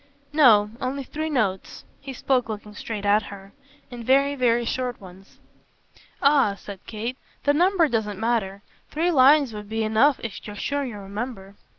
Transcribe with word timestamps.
"No. 0.33 0.71
Only 0.81 1.03
three 1.03 1.29
notes." 1.29 1.85
He 1.99 2.11
spoke 2.11 2.49
looking 2.49 2.73
straight 2.73 3.05
at 3.05 3.21
her. 3.29 3.53
"And 3.91 4.03
very, 4.03 4.33
very 4.33 4.65
short 4.65 4.99
ones." 4.99 5.37
"Ah," 6.23 6.55
said 6.55 6.79
Kate, 6.87 7.17
"the 7.43 7.53
number 7.53 7.87
doesn't 7.87 8.19
matter. 8.19 8.63
Three 8.89 9.11
lines 9.11 9.53
would 9.53 9.69
be 9.69 9.83
enough 9.83 10.19
if 10.23 10.47
you're 10.47 10.55
sure 10.55 10.83
you 10.83 10.97
remember." 10.97 11.53